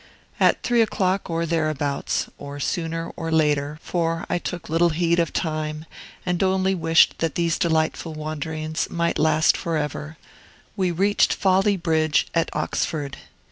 At 0.39 0.63
three 0.63 0.81
o'clock 0.81 1.29
or 1.29 1.45
thereabouts 1.45 2.27
(or 2.39 2.59
sooner 2.59 3.11
or 3.15 3.31
later, 3.31 3.77
for 3.83 4.25
I 4.31 4.39
took 4.39 4.67
little 4.67 4.89
heed 4.89 5.19
of 5.19 5.31
time, 5.31 5.85
and 6.25 6.41
only 6.41 6.73
wished 6.73 7.19
that 7.19 7.35
these 7.35 7.59
delightful 7.59 8.15
wanderings 8.15 8.89
might 8.89 9.19
last 9.19 9.55
forever) 9.55 10.17
we 10.75 10.89
reached 10.89 11.33
Folly 11.35 11.77
Bridge, 11.77 12.25
at 12.33 12.49
Oxford. 12.53 13.17